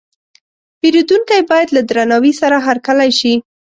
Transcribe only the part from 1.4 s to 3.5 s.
باید له درناوي سره هرکلی شي.